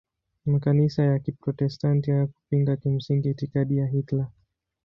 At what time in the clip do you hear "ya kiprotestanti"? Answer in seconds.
1.03-2.11